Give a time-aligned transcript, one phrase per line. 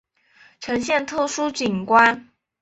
[0.59, 2.27] 呈现特殊景观